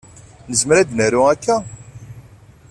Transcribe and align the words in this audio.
Nezmer 0.49 0.77
ad 0.81 0.89
naru 0.95 1.21
akka? 1.33 1.57